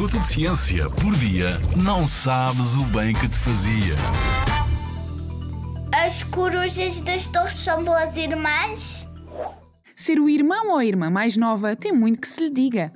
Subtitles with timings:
[0.00, 3.94] minuto de ciência por dia, não sabes o bem que te fazia.
[5.92, 9.06] As corujas das torres são boas irmãs?
[9.94, 12.90] Ser o irmão ou a irmã mais nova tem muito que se lhe diga.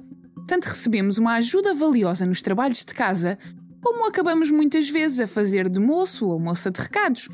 [0.48, 3.37] Tanto recebemos uma ajuda valiosa nos trabalhos de casa,
[3.83, 7.29] como acabamos muitas vezes a fazer de moço ou moça de recados.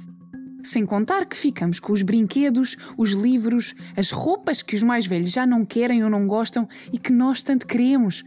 [0.64, 5.30] Sem contar que ficamos com os brinquedos, os livros, as roupas que os mais velhos
[5.30, 8.24] já não querem ou não gostam e que nós tanto queremos.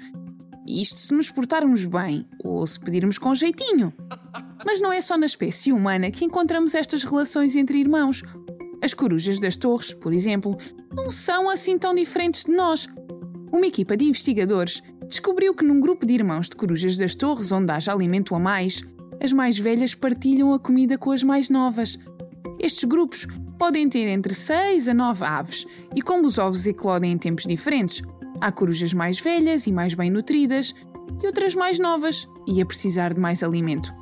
[0.68, 3.94] Isto se nos portarmos bem ou se pedirmos com jeitinho.
[4.66, 8.24] Mas não é só na espécie humana que encontramos estas relações entre irmãos.
[8.82, 10.58] As corujas das torres, por exemplo,
[10.94, 12.88] não são assim tão diferentes de nós.
[13.52, 17.72] Uma equipa de investigadores descobriu que num grupo de irmãos de corujas das torres onde
[17.72, 18.84] haja alimento a mais,
[19.22, 22.00] as mais velhas partilham a comida com as mais novas.
[22.60, 23.28] Estes grupos
[23.60, 28.02] podem ter entre 6 a 9 aves, e como os ovos eclodem em tempos diferentes,
[28.40, 30.76] há corujas mais velhas e mais bem nutridas,
[31.22, 33.94] e outras mais novas e a precisar de mais alimento.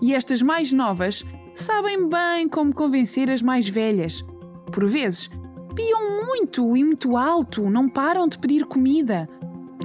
[0.00, 4.24] E estas mais novas sabem bem como convencer as mais velhas.
[4.72, 5.30] Por vezes,
[5.74, 9.28] piam muito e muito alto, não param de pedir comida.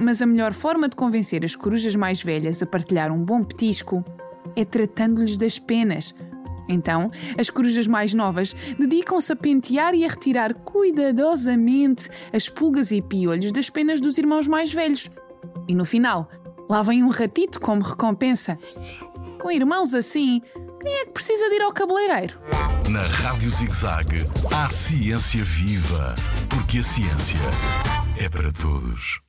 [0.00, 4.04] Mas a melhor forma de convencer as corujas mais velhas a partilhar um bom petisco
[4.54, 6.14] é tratando-lhes das penas.
[6.68, 13.00] Então, as corujas mais novas dedicam-se a pentear e a retirar cuidadosamente as pulgas e
[13.00, 15.10] piolhos das penas dos irmãos mais velhos.
[15.66, 16.28] E no final,
[16.68, 18.58] lá vem um ratito como recompensa.
[19.40, 20.42] Com irmãos assim,
[20.80, 22.38] quem é que precisa de ir ao cabeleireiro?
[22.90, 26.14] Na Rádio ZigZag, há ciência viva,
[26.48, 27.38] porque a ciência
[28.16, 29.27] é para todos.